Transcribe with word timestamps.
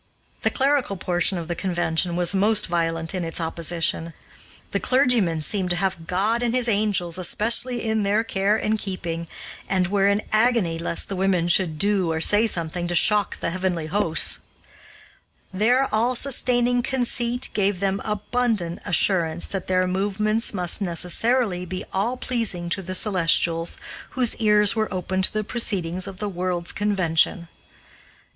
The 0.41 0.49
clerical 0.49 0.97
portion 0.97 1.37
of 1.37 1.47
the 1.47 1.53
convention 1.53 2.15
was 2.15 2.33
most 2.33 2.65
violent 2.65 3.13
in 3.13 3.23
its 3.23 3.39
opposition. 3.39 4.13
The 4.71 4.79
clergymen 4.79 5.43
seemed 5.43 5.69
to 5.69 5.75
have 5.75 6.07
God 6.07 6.41
and 6.41 6.55
his 6.55 6.67
angels 6.67 7.19
especially 7.19 7.85
in 7.87 8.01
their 8.01 8.23
care 8.23 8.55
and 8.57 8.79
keeping, 8.79 9.27
and 9.69 9.85
were 9.89 10.07
in 10.07 10.23
agony 10.33 10.79
lest 10.79 11.07
the 11.07 11.15
women 11.15 11.47
should 11.49 11.77
do 11.77 12.11
or 12.11 12.19
say 12.19 12.47
something 12.47 12.87
to 12.87 12.95
shock 12.95 13.37
the 13.37 13.51
heavenly 13.51 13.85
hosts. 13.85 14.39
Their 15.53 15.87
all 15.93 16.15
sustaining 16.15 16.81
conceit 16.81 17.49
gave 17.53 17.79
them 17.79 18.01
abundant 18.03 18.79
assurance 18.83 19.45
that 19.49 19.67
their 19.67 19.85
movements 19.85 20.51
must 20.51 20.81
necessarily 20.81 21.63
be 21.63 21.83
all 21.93 22.17
pleasing 22.17 22.71
to 22.71 22.81
the 22.81 22.95
celestials 22.95 23.77
whose 24.17 24.35
ears 24.37 24.75
were 24.75 24.91
open 24.91 25.21
to 25.21 25.31
the 25.31 25.43
proceedings 25.43 26.07
of 26.07 26.17
the 26.17 26.27
World's 26.27 26.71
Convention. 26.71 27.49